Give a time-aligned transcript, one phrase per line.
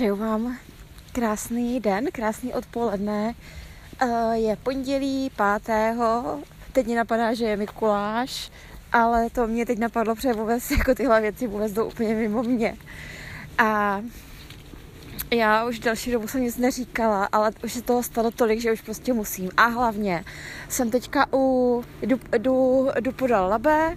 [0.00, 0.56] Přeju vám
[1.12, 3.34] krásný den, krásný odpoledne.
[4.00, 6.40] Eh, je pondělí pátého.
[6.72, 8.50] Teď mě napadá, že je Mikuláš,
[8.92, 12.76] ale to mě teď napadlo, protože vůbec jako tyhle věci vůbec jdou úplně mimo mě.
[13.58, 14.02] A
[15.30, 18.80] já už další dobu jsem nic neříkala, ale už se toho stalo tolik, že už
[18.80, 19.50] prostě musím.
[19.56, 20.24] A hlavně
[20.68, 23.96] jsem teďka u, jdu, jdu, jdu podal labe,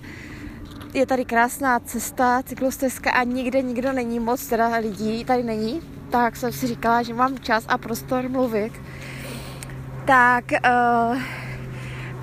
[0.94, 6.36] je tady krásná cesta, cyklostezka a nikde nikdo není moc, teda lidí tady není, tak
[6.36, 8.82] jsem si říkala, že mám čas a prostor mluvit.
[10.06, 11.18] Tak uh,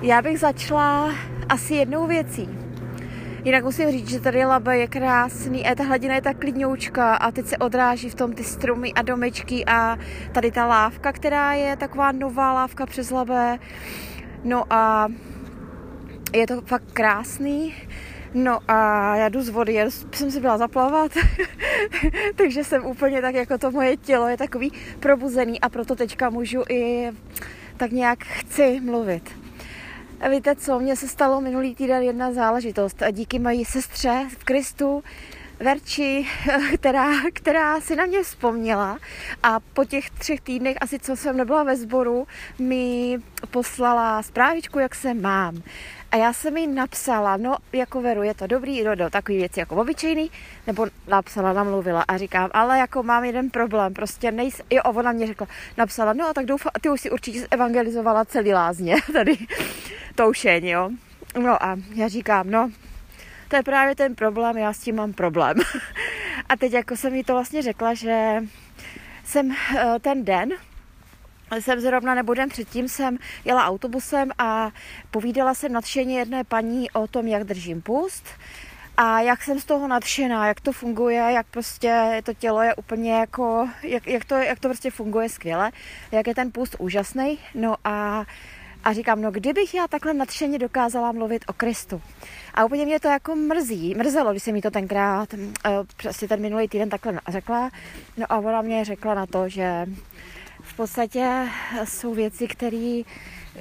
[0.01, 1.13] já bych začala
[1.49, 2.49] asi jednou věcí.
[3.43, 7.31] Jinak musím říct, že tady Labe je krásný a ta hladina je tak klidňoučka a
[7.31, 9.97] teď se odráží v tom ty stromy a domečky a
[10.31, 13.59] tady ta lávka, která je taková nová lávka přes Labe.
[14.43, 15.07] No a
[16.33, 17.73] je to fakt krásný.
[18.33, 21.11] No a já jdu z vody, já jsem si byla zaplavat,
[22.35, 26.63] takže jsem úplně tak, jako to moje tělo je takový probuzený a proto teďka můžu
[26.69, 27.11] i
[27.77, 29.29] tak nějak chci mluvit.
[30.21, 34.43] A víte co, mně se stalo minulý týden jedna záležitost a díky mojí sestře v
[34.43, 35.03] Kristu,
[35.59, 36.25] Verči,
[36.73, 38.99] která, která si na mě vzpomněla
[39.43, 42.27] a po těch třech týdnech, asi co jsem nebyla ve sboru,
[42.59, 43.17] mi
[43.51, 45.61] poslala zprávičku, jak se mám.
[46.11, 49.59] A já jsem jí napsala, no jako Veru, je to dobrý, no, no takový věci
[49.59, 50.31] jako obyčejný,
[50.67, 54.61] nebo napsala, namluvila a říkám, ale jako mám jeden problém, prostě nejs...
[54.69, 58.53] Jo, ona mě řekla, napsala, no a tak doufám, ty už si určitě evangelizovala celý
[58.53, 59.37] lázně, tady
[60.15, 60.89] toušeň, jo.
[61.41, 62.71] No a já říkám, no,
[63.47, 65.57] to je právě ten problém, já s tím mám problém.
[66.49, 68.43] a teď jako jsem jí to vlastně řekla, že
[69.23, 70.49] jsem eh, ten den,
[71.59, 74.71] jsem zrovna nebo den předtím jsem jela autobusem a
[75.11, 78.25] povídala jsem nadšeně jedné paní o tom, jak držím pust
[78.97, 83.13] a jak jsem z toho nadšená, jak to funguje, jak prostě to tělo je úplně
[83.13, 85.71] jako, jak, jak, to, jak to prostě funguje skvěle,
[86.11, 87.39] jak je ten pust úžasný.
[87.55, 88.25] No a
[88.83, 92.01] a říkám, no kdybych já takhle nadšeně dokázala mluvit o Kristu.
[92.53, 95.39] A úplně mě to jako mrzí, mrzelo, když se mi to tenkrát, uh,
[95.97, 97.69] prostě ten minulý týden takhle řekla.
[98.17, 99.85] No a ona mě řekla na to, že
[100.61, 101.47] v podstatě
[101.83, 103.01] jsou věci, které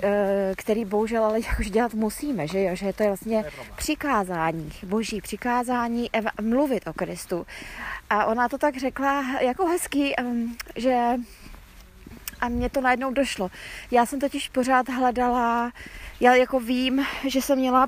[0.03, 3.44] eh, který bohužel ale už dělat musíme, že jo, že to je vlastně
[3.77, 7.47] přikázání, boží přikázání ev- mluvit o Kristu.
[8.11, 10.15] A ona to tak řekla jako hezký,
[10.77, 11.16] že
[12.41, 13.50] a mně to najednou došlo.
[13.91, 15.72] Já jsem totiž pořád hledala,
[16.21, 17.87] já jako vím, že jsem měla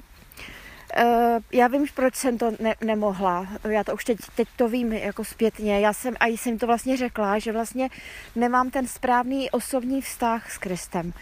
[1.53, 3.47] já vím, proč jsem to ne- nemohla.
[3.69, 5.81] Já to už teď, teď to vím jako zpětně.
[5.81, 7.89] Já jsem, a jsem to vlastně řekla, že vlastně
[8.37, 11.13] nemám ten správný osobní vztah s Kristem.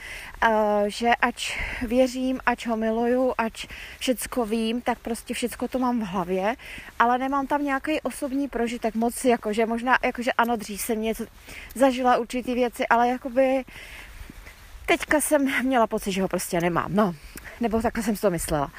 [0.49, 0.51] Uh,
[0.87, 3.67] že ač věřím, ač ho miluju, ač
[3.99, 6.55] všecko vím, tak prostě všecko to mám v hlavě,
[6.99, 11.25] ale nemám tam nějaký osobní prožitek moc, jakože možná, jakože ano, dřív jsem něco
[11.75, 13.65] zažila určitý věci, ale jakoby
[14.87, 16.95] teďka jsem měla pocit, že ho prostě nemám.
[16.95, 17.15] No,
[17.61, 18.73] nebo takhle jsem si to myslela.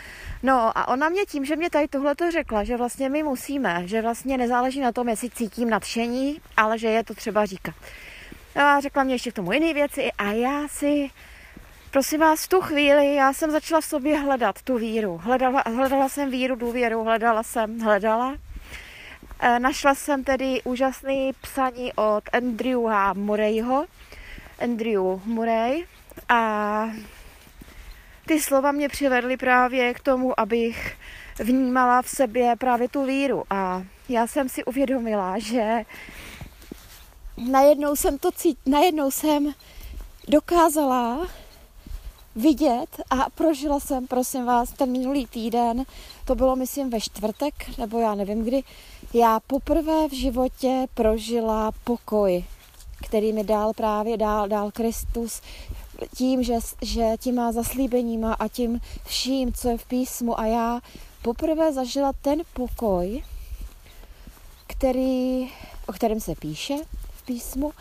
[0.44, 3.82] No a ona mě tím, že mě tady tohle to řekla, že vlastně my musíme,
[3.86, 7.76] že vlastně nezáleží na tom, jestli cítím nadšení, ale že je to třeba říkat.
[8.56, 11.10] No a řekla mě ještě k tomu jiné věci a já si,
[11.92, 15.18] prosím vás, v tu chvíli já jsem začala v sobě hledat tu víru.
[15.24, 18.36] Hledala, hledala jsem víru, důvěru, hledala jsem, hledala.
[19.40, 23.86] E, našla jsem tedy úžasný psaní od Andrewa Murrayho,
[24.60, 25.86] Andrew Murray
[26.30, 26.84] a
[28.32, 30.98] ty slova mě přivedly právě k tomu, abych
[31.40, 33.44] vnímala v sobě právě tu víru.
[33.50, 35.86] A já jsem si uvědomila, že
[37.38, 39.54] najednou jsem to cít, najednou jsem
[40.28, 41.28] dokázala
[42.36, 45.84] vidět a prožila jsem, prosím vás, ten minulý týden,
[46.26, 48.64] to bylo myslím ve čtvrtek, nebo já nevím kdy,
[49.14, 52.44] já poprvé v životě prožila pokoj,
[53.08, 55.42] který mi dal právě dál, dál Kristus,
[56.16, 60.40] tím, že, že má zaslíbeníma a tím vším, co je v písmu.
[60.40, 60.80] A já
[61.22, 63.24] poprvé zažila ten pokoj,
[64.68, 65.52] který,
[65.88, 66.76] o kterém se píše
[67.14, 67.74] v písmu.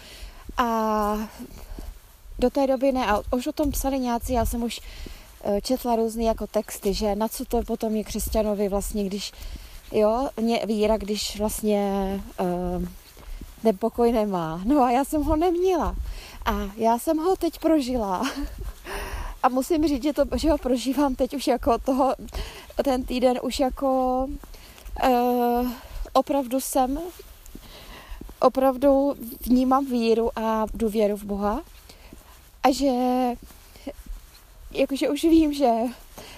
[0.57, 1.29] A
[2.39, 3.07] do té doby ne.
[3.07, 4.81] A už o tom psali nějací, já jsem už
[5.45, 9.33] eh, četla různé jako texty, že na co to potom je křesťanovi vlastně, když
[9.93, 11.93] jo, mě víra, když vlastně
[12.41, 12.85] uh,
[13.63, 14.63] ten pokoj nemá.
[14.65, 15.97] No a já jsem ho neměla.
[16.45, 18.31] A já jsem ho teď prožila.
[19.43, 22.15] A musím říct, že, to, že ho prožívám teď už jako toho,
[22.85, 24.29] ten týden už jako
[25.09, 25.71] uh,
[26.13, 26.99] opravdu jsem,
[28.41, 29.15] opravdu
[29.47, 31.61] vnímám víru a důvěru v Boha.
[32.63, 32.93] A že
[34.71, 35.71] jakože už vím, že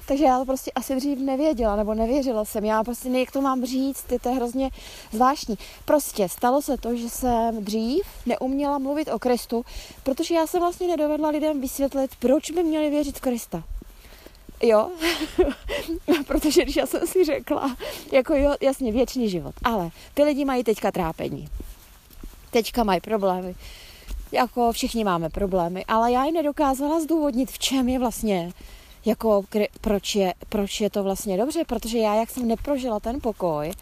[0.06, 2.64] Takže já to prostě asi dřív nevěděla, nebo nevěřila jsem.
[2.64, 4.70] Já prostě jak to mám říct, ty to je hrozně
[5.12, 5.58] zvláštní.
[5.84, 9.64] Prostě stalo se to, že jsem dřív neuměla mluvit o Kristu,
[10.02, 13.62] protože já jsem vlastně nedovedla lidem vysvětlit, proč by měli věřit v Krista.
[14.62, 14.90] Jo,
[16.26, 17.76] protože když já jsem si řekla,
[18.12, 21.48] jako jo, jasně, věčný život, ale ty lidi mají teďka trápení.
[22.50, 23.54] Teďka mají problémy.
[24.32, 28.52] Jako všichni máme problémy, ale já ji nedokázala zdůvodnit, v čem je vlastně
[29.04, 29.44] jako
[29.80, 33.72] proč je, proč je to vlastně dobře, protože já, jak jsem neprožila ten pokoj,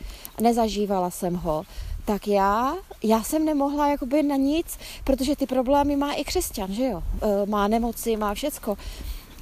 [0.40, 1.64] nezažívala jsem ho,
[2.04, 6.84] tak já, já jsem nemohla jakoby na nic, protože ty problémy má i křesťan, že
[6.84, 8.76] jo, e, má nemoci, má všecko,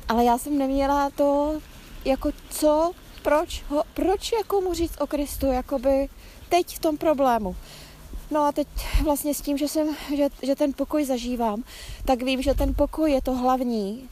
[0.09, 1.61] ale já jsem neměla to,
[2.05, 2.93] jako co,
[3.23, 6.09] proč, ho, proč jako mu říct o Kristu, jakoby
[6.49, 7.57] teď v tom problému.
[8.31, 8.69] No a teď
[9.05, 11.65] vlastně s tím, že, jsem, že, že ten pokoj zažívám,
[12.05, 14.09] tak vím, že ten pokoj je to hlavní.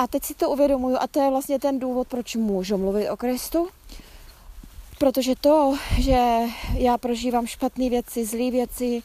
[0.00, 3.16] A teď si to uvědomuju a to je vlastně ten důvod, proč můžu mluvit o
[3.16, 3.68] Kristu.
[4.98, 6.38] Protože to, že
[6.74, 9.02] já prožívám špatné věci, zlé věci,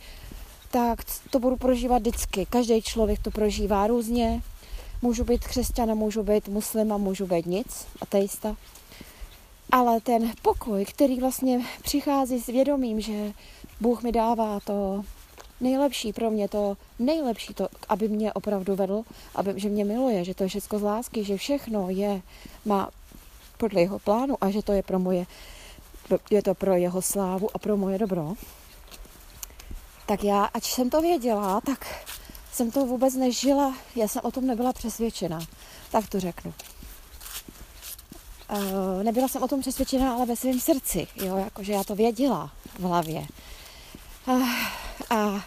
[0.72, 1.00] tak
[1.30, 2.46] to budu prožívat vždycky.
[2.50, 4.42] Každý člověk to prožívá různě.
[5.02, 8.56] Můžu být křesťan, můžu být muslim a můžu být nic, ateista.
[9.72, 13.34] Ale ten pokoj, který vlastně přichází s vědomím, že
[13.82, 15.04] Bůh mi dává to
[15.60, 19.04] nejlepší pro mě, to nejlepší, to, aby mě opravdu vedl,
[19.36, 22.22] aby, že mě miluje, že to je všechno z lásky, že všechno je,
[22.66, 22.90] má
[23.58, 25.26] podle jeho plánu a že to je pro moje,
[26.30, 28.34] je to pro jeho slávu a pro moje dobro.
[30.06, 32.06] Tak já, ať jsem to věděla, tak
[32.52, 35.40] jsem to vůbec nežila, já jsem o tom nebyla přesvědčena.
[35.92, 36.54] Tak to řeknu.
[38.52, 42.52] Uh, nebyla jsem o tom přesvědčená, ale ve svém srdci, jo, jakože já to věděla
[42.80, 43.28] v hlavě.
[44.28, 44.50] Uh,
[45.10, 45.46] a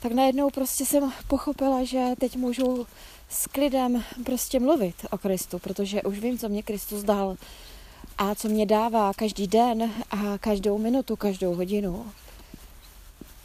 [0.00, 2.86] tak najednou prostě jsem pochopila, že teď můžu
[3.28, 7.36] s klidem prostě mluvit o Kristu, protože už vím, co mě Kristus dal
[8.18, 12.06] a co mě dává každý den a každou minutu, každou hodinu.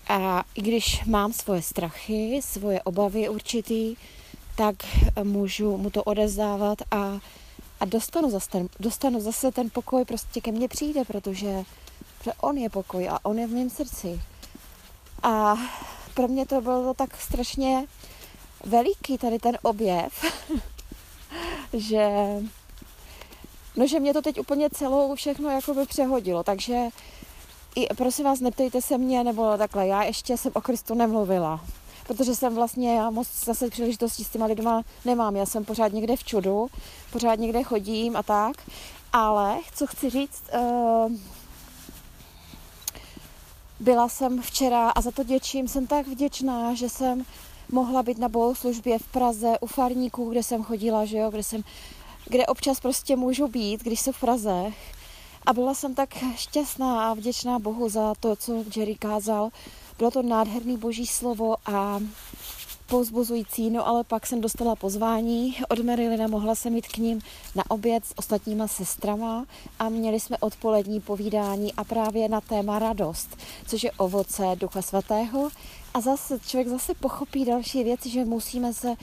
[0.08, 3.96] A i když mám svoje strachy, svoje obavy určitý,
[4.56, 4.76] tak
[5.24, 7.20] můžu mu to odezdávat a,
[7.80, 11.64] a dostanu, zase ten, dostanu zase ten pokoj, prostě ke mně přijde, protože,
[12.18, 14.22] protože on je pokoj a on je v mém srdci.
[15.24, 15.56] A
[16.14, 17.86] pro mě to bylo tak strašně
[18.64, 20.26] veliký tady ten objev,
[21.74, 22.10] že
[23.76, 26.88] no, že mě to teď úplně celou všechno jako by přehodilo, takže
[27.76, 31.66] i, prosím vás, neptejte se mě, nebo takhle, já ještě jsem o Kristu nemluvila,
[32.08, 36.16] protože jsem vlastně, já moc zase příležitosti s těma lidma nemám, já jsem pořád někde
[36.16, 36.68] v čudu,
[37.12, 38.58] pořád někde chodím a tak,
[39.14, 41.12] ale co chci říct, uh,
[43.80, 47.26] byla jsem včera a za to děčím, jsem tak vděčná, že jsem
[47.72, 51.62] mohla být na bohoslužbě v Praze u farníků, kde jsem chodila, že jo, kde jsem,
[52.26, 54.72] kde občas prostě můžu být, když jsem v Praze
[55.46, 59.50] a byla jsem tak šťastná a vděčná Bohu za to, co Jerry kázal.
[59.98, 62.00] Bylo to nádherný boží slovo a
[62.88, 67.22] pouzbuzující, no ale pak jsem dostala pozvání od Marilina, mohla jsem jít k ním
[67.56, 69.46] na oběd s ostatníma sestrama
[69.80, 73.38] a měli jsme odpolední povídání a právě na téma radost,
[73.68, 75.50] což je ovoce Ducha Svatého
[75.94, 78.96] a zase člověk zase pochopí další věci, že musíme se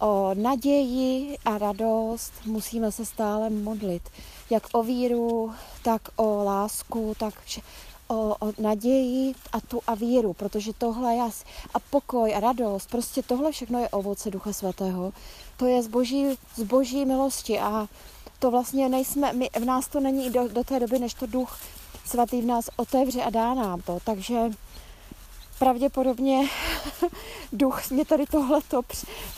[0.00, 4.02] o naději a radost musíme se stále modlit.
[4.50, 7.34] Jak o víru, tak o lásku, tak
[8.08, 11.22] o, o naději a tu a víru, protože tohle je
[11.74, 15.12] a pokoj a radost, prostě tohle všechno je ovoce Ducha Svatého.
[15.56, 17.88] To je z boží, z boží milosti a
[18.38, 21.58] to vlastně nejsme, my, v nás to není do, do té doby, než to Duch
[22.06, 23.98] Svatý v nás otevře a dá nám to.
[24.04, 24.50] Takže
[25.58, 26.48] pravděpodobně
[27.52, 28.82] duch mě tady tohleto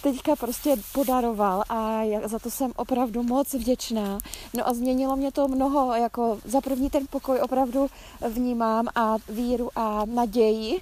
[0.03, 4.19] teďka prostě podaroval a za to jsem opravdu moc vděčná.
[4.55, 7.87] No a změnilo mě to mnoho, jako za první ten pokoj opravdu
[8.29, 10.81] vnímám a víru a naději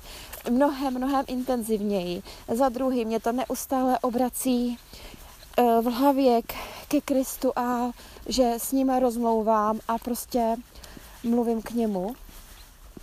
[0.50, 2.22] mnohem, mnohem intenzivněji.
[2.48, 4.78] Za druhý mě to neustále obrací
[5.58, 6.42] eh, v hlavě
[6.88, 7.90] ke Kristu a
[8.26, 10.56] že s ním rozmlouvám a prostě
[11.24, 12.14] mluvím k němu.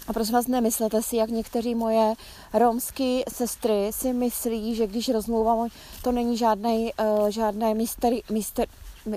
[0.08, 2.14] A prosím vás, nemyslete si, jak někteří moje
[2.54, 5.70] romské sestry si myslí, že když rozmluvám,
[6.02, 8.68] to není žádný, uh, žádný misteri, mister,
[9.06, 9.16] uh,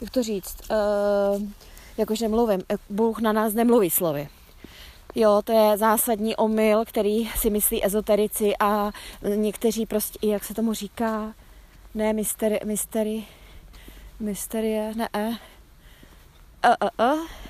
[0.00, 1.42] jak to říct, uh,
[1.96, 4.28] jakože mluvím, Bůh na nás nemluví slovy.
[5.14, 8.90] Jo, to je zásadní omyl, který si myslí ezoterici a
[9.34, 11.34] někteří prostě, jak se tomu říká,
[11.94, 13.24] ne, misteri, misteri,
[14.20, 15.28] mysterie, ne, e,
[16.62, 17.47] e, e, e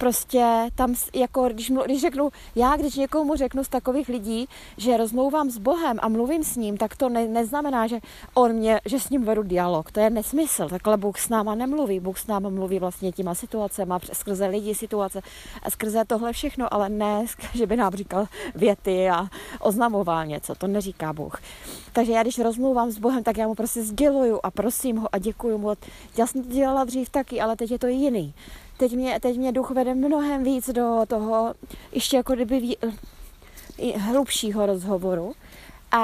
[0.00, 4.96] prostě tam, jako když, mlu, když řeknu, já když někomu řeknu z takových lidí, že
[4.96, 8.00] rozmlouvám s Bohem a mluvím s ním, tak to ne, neznamená, že
[8.34, 9.92] on mě, že s ním vedu dialog.
[9.92, 10.68] To je nesmysl.
[10.68, 12.00] Takhle Bůh s náma nemluví.
[12.00, 15.20] Bůh s náma mluví vlastně těma situacema, skrze lidi situace
[15.62, 19.28] a skrze tohle všechno, ale ne, že by nám říkal věty a
[19.60, 20.54] oznamoval něco.
[20.54, 21.40] To neříká Bůh.
[21.92, 25.18] Takže já, když rozmluvám s Bohem, tak já mu prostě sděluju a prosím ho a
[25.18, 25.72] děkuju mu.
[26.18, 28.34] Já jsem to dělala dřív taky, ale teď je to jiný.
[28.80, 31.54] Teď mě, teď mě duch vede mnohem víc do toho,
[31.92, 32.76] ještě jako kdyby ví,
[33.96, 35.32] hlubšího rozhovoru.
[35.92, 36.02] A,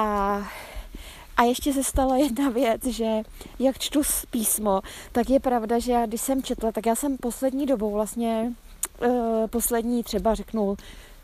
[1.37, 3.23] a ještě se stala jedna věc, že
[3.59, 4.81] jak čtu písmo,
[5.13, 8.53] tak je pravda, že já, když jsem četla, tak já jsem poslední dobou vlastně,
[9.07, 10.77] uh, poslední třeba řeknu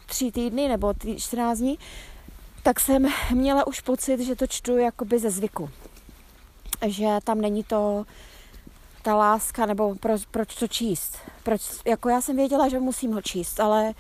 [0.07, 1.79] tři týdny nebo tý, 14 dní,
[2.63, 5.71] tak jsem měla už pocit, že to čtu jakoby ze zvyku.
[6.87, 8.05] Že tam není to
[9.03, 11.19] ta láska, nebo proč, proč to číst.
[11.43, 13.93] Proč, jako já jsem věděla, že musím ho číst, ale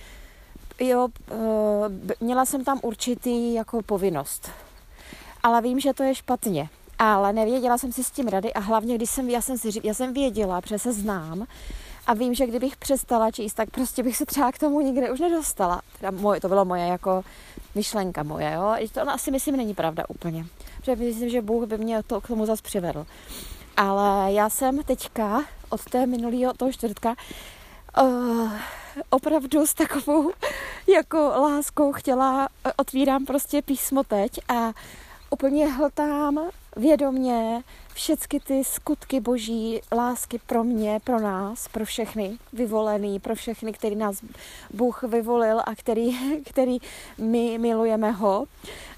[0.81, 4.51] jo, eh, měla jsem tam určitý jako povinnost.
[5.43, 6.69] Ale vím, že to je špatně.
[6.99, 9.95] Ale nevěděla jsem si s tím rady a hlavně, když jsem, já jsem, si, já
[9.95, 11.47] jsem věděla, protože se znám
[12.07, 15.21] a vím, že kdybych přestala číst, tak prostě bych se třeba k tomu nikdy už
[15.21, 15.83] nedostala.
[15.99, 17.25] Teda moje, to bylo moje jako
[17.75, 18.77] myšlenka moje, jo.
[18.93, 20.47] To asi myslím není pravda úplně.
[20.79, 23.07] Protože myslím, že Bůh by mě to k tomu zase přivedl.
[23.76, 27.14] Ale já jsem teďka od té minulého toho čtvrtka
[28.02, 28.52] uh,
[29.11, 30.33] opravdu s takovou
[30.87, 34.73] jako láskou chtěla, eh, otvírám prostě písmo teď a
[35.31, 36.41] úplně hltám
[36.76, 37.62] vědomě
[37.95, 43.97] všechny ty skutky boží lásky pro mě, pro nás, pro všechny vyvolený, pro všechny, který
[43.97, 44.25] nás
[44.71, 46.79] Bůh vyvolil a který, který
[47.19, 48.47] my milujeme ho.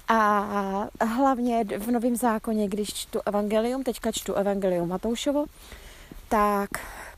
[0.07, 5.45] A hlavně v Novém zákoně, když čtu evangelium, teďka čtu evangelium Matoušovo,
[6.29, 6.69] tak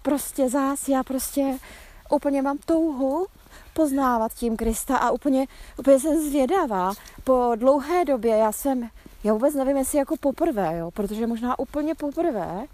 [0.01, 1.57] prostě zás já prostě
[2.09, 3.27] úplně mám touhu
[3.73, 6.93] poznávat tím Krista a úplně, úplně jsem zvědavá.
[7.23, 8.89] Po dlouhé době já jsem
[9.23, 12.65] já vůbec nevím, jestli jako poprvé, jo, protože možná úplně poprvé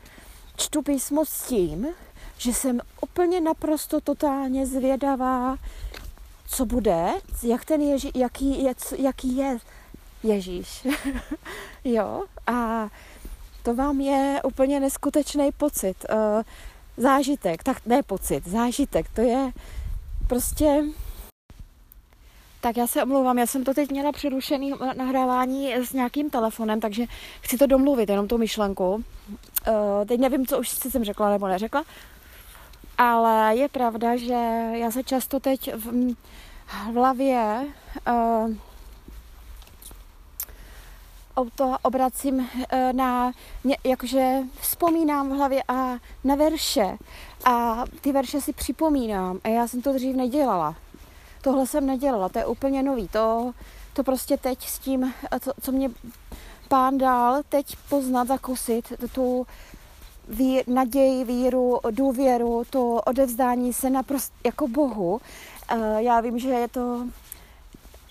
[0.56, 1.88] čtu písmo s tím,
[2.38, 5.58] že jsem úplně naprosto totálně zvědavá,
[6.48, 7.08] co bude,
[7.44, 9.58] jak ten Ježí, jaký je, jaký je
[10.24, 10.88] Ježíš.
[11.84, 12.88] jo, a
[13.64, 16.42] to vám je úplně neskutečný pocit, uh,
[16.98, 19.52] zážitek, tak ne pocit, zážitek, to je
[20.28, 20.84] prostě
[22.62, 27.06] tak já se omlouvám, já jsem to teď měla přerušený nahrávání s nějakým telefonem, takže
[27.42, 28.94] chci to domluvit, jenom tu myšlenku.
[28.94, 29.04] Uh,
[30.08, 31.84] teď nevím, co už jsem řekla nebo neřekla,
[32.98, 34.34] ale je pravda, že
[34.74, 36.16] já se často teď v,
[36.94, 37.66] hlavě
[38.08, 38.56] uh,
[41.36, 42.48] o to obracím uh,
[42.92, 43.32] na,
[43.84, 46.98] jakože vzpomínám v hlavě a na verše
[47.46, 50.76] a ty verše si připomínám a já jsem to dřív nedělala
[51.44, 53.08] tohle jsem nedělala, to je úplně nový.
[53.08, 53.52] To,
[53.94, 55.90] to prostě teď s tím, co, co mě
[56.68, 59.48] pán dal, teď poznat, zakusit tu
[60.28, 65.22] ví, naději, víru, důvěru, to odevzdání se naprosto jako Bohu.
[65.98, 67.06] Já vím, že je to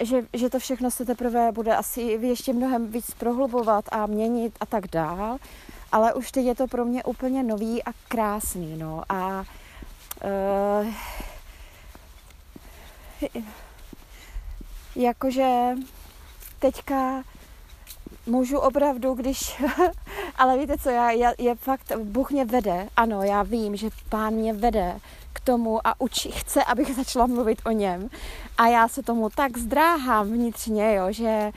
[0.02, 4.66] že, že to všechno se teprve bude asi ještě mnohem víc prohlubovat a měnit a
[4.66, 5.38] tak dál,
[5.92, 9.02] ale už teď je to pro mě úplně nový a krásný, no.
[9.08, 9.44] A
[10.80, 10.86] uh,
[14.96, 15.70] jakože
[16.58, 17.22] teďka
[18.26, 19.62] můžu opravdu, když,
[20.36, 24.34] ale víte co, já, já, je fakt, Bůh mě vede, ano, já vím, že Pán
[24.34, 25.00] mě vede
[25.32, 28.10] k tomu a učí, chce, abych začala mluvit o něm.
[28.58, 31.52] A já se tomu tak zdráhám vnitřně, jo, že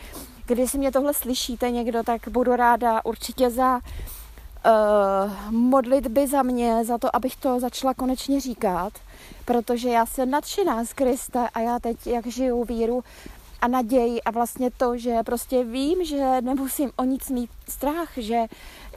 [0.46, 6.86] když si mě tohle slyšíte někdo, tak budu ráda určitě za uh, modlitby za mě,
[6.86, 8.94] za to, abych to začala konečně říkat,
[9.46, 13.04] protože já jsem nadšená z Krista a já teď, jak žiju víru
[13.62, 18.42] a naději a vlastně to, že prostě vím, že nemusím o nic mít strach, že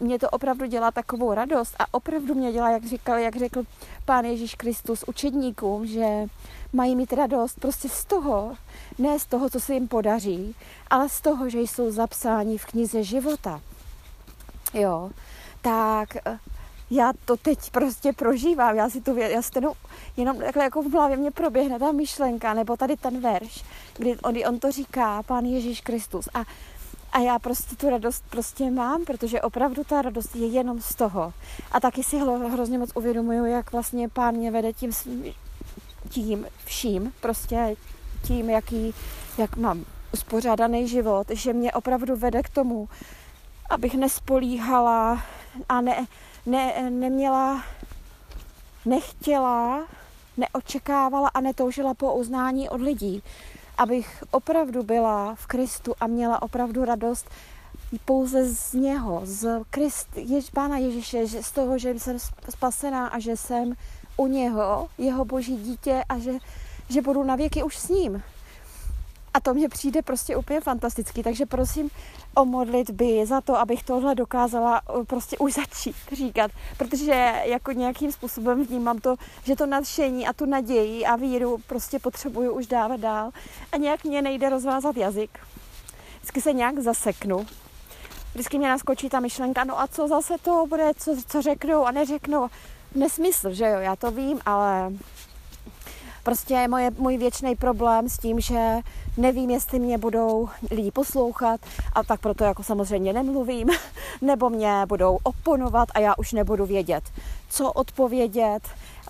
[0.01, 3.63] mě to opravdu dělá takovou radost a opravdu mě dělá, jak, říkal, jak řekl
[4.05, 6.07] pán Ježíš Kristus učedníkům, že
[6.73, 8.57] mají mít radost prostě z toho,
[8.99, 10.55] ne z toho, co se jim podaří,
[10.91, 13.61] ale z toho, že jsou zapsáni v knize života.
[14.75, 15.11] Jo,
[15.63, 16.39] tak eh,
[16.91, 19.69] já to teď prostě prožívám, já si tu věc, já si ten,
[20.17, 23.65] jenom takhle jako v hlavě mě proběhne ta myšlenka, nebo tady ten verš,
[23.97, 26.45] kdy on, on to říká, Pán Ježíš Kristus a
[27.13, 31.33] a já prostě tu radost prostě mám, protože opravdu ta radost je jenom z toho.
[31.73, 32.19] A taky si
[32.51, 34.93] hrozně moc uvědomuju, jak vlastně pán mě vede tím,
[36.09, 37.77] tím vším, prostě
[38.23, 38.95] tím, jaký,
[39.39, 42.89] jak mám uspořádaný život, že mě opravdu vede k tomu,
[43.71, 45.23] abych nespolíhala
[45.69, 46.07] a ne,
[46.47, 47.65] ne, neměla,
[48.85, 49.87] nechtěla
[50.39, 53.23] neočekávala a netoužila po uznání od lidí.
[53.79, 57.31] Abych opravdu byla v Kristu a měla opravdu radost
[58.05, 62.19] pouze z něho, z Krist, Jež, Pána Ježíše, že z toho, že jsem
[62.51, 63.73] spasená a že jsem
[64.17, 66.33] u něho, jeho boží dítě a že,
[66.89, 68.23] že budu na věky už s ním.
[69.39, 71.91] A to mně přijde prostě úplně fantastický, takže prosím
[72.35, 78.13] o modlitby za to, abych tohle dokázala eh, prostě už začít říkat, protože jako nějakým
[78.13, 83.01] způsobem vnímám to, že to nadšení a tu naději a víru prostě potřebuju už dávat
[83.01, 83.31] dál
[83.73, 85.39] a nějak mě nejde rozvázat jazyk.
[86.17, 87.47] Vždycky se nějak zaseknu.
[88.35, 91.91] Vždycky mě naskočí ta myšlenka, no a co zase to bude, co, co řeknou a
[91.91, 92.49] neřeknou.
[92.95, 94.93] Nesmysl, že jo, já to vím, ale
[96.23, 98.77] prostě je moje, můj věčný problém s tím, že
[99.17, 101.61] nevím, jestli mě budou lidi poslouchat
[101.93, 103.69] a tak proto jako samozřejmě nemluvím,
[104.23, 107.05] nebo mě budou oponovat a já už nebudu vědět,
[107.49, 108.61] co odpovědět.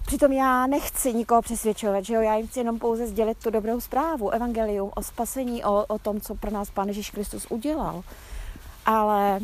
[0.06, 3.80] Přitom já nechci nikoho přesvědčovat, že jo, já jim chci jenom pouze sdělit tu dobrou
[3.80, 8.02] zprávu, evangelium o spasení, o, o tom, co pro nás Pán Ježíš Kristus udělal.
[8.86, 9.40] Ale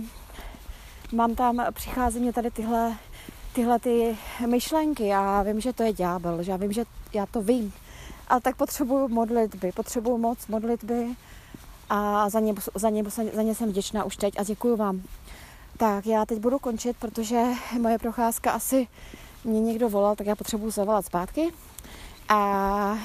[1.13, 2.97] mám tam, přichází mě tady tyhle
[3.55, 4.17] tyhle ty
[4.47, 5.07] myšlenky.
[5.07, 7.73] Já vím, že to je ďábel, že já vím, že já to vím.
[8.29, 11.07] Ale tak potřebuju modlitby, potřebuju moc modlitby
[11.91, 13.05] a za ně, za, ně,
[13.35, 15.03] za ně jsem vděčná už teď a děkuju vám.
[15.77, 17.43] Tak já teď budu končit, protože
[17.81, 18.89] moje procházka asi
[19.45, 21.53] mě někdo volal, tak já potřebuju zavolat zpátky.
[22.29, 22.99] A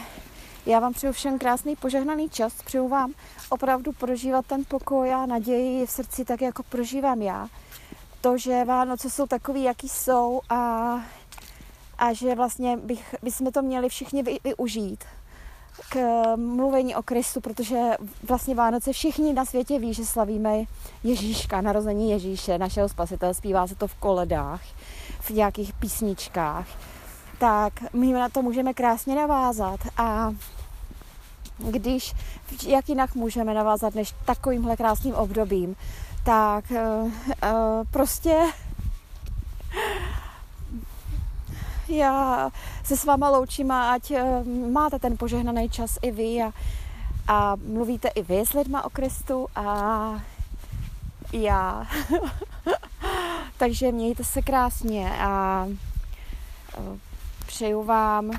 [0.66, 3.14] já vám přeju všem krásný požehnaný čas, přeju vám
[3.50, 7.48] opravdu prožívat ten pokoj a naději v srdci tak, jako prožívám já
[8.22, 10.56] to, že Vánoce jsou takový, jaký jsou a,
[12.00, 15.04] a že vlastně bych, bychom to měli všichni vy, využít
[15.90, 17.80] k mluvení o Kristu, protože
[18.28, 20.64] vlastně Vánoce všichni na světě ví, že slavíme
[21.04, 24.62] Ježíška, narození Ježíše, našeho spasitele, zpívá se to v koledách,
[25.20, 26.68] v nějakých písničkách,
[27.40, 30.32] tak my na to můžeme krásně navázat a
[31.58, 32.14] když,
[32.68, 35.76] jak jinak můžeme navázat než takovýmhle krásným obdobím,
[36.24, 37.12] tak uh,
[37.92, 38.42] prostě
[41.90, 42.52] já
[42.84, 46.52] se s váma loučím a ať uh, máte ten požehnaný čas i vy a,
[47.28, 50.22] a mluvíte i vy s lidma o Kristu a
[51.34, 51.88] já.
[53.58, 55.68] Takže mějte se krásně a
[57.46, 58.32] přeju vám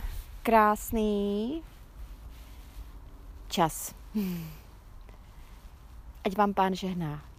[0.43, 1.63] krásný
[3.49, 3.95] čas.
[6.25, 7.30] Ať vám pán žehná.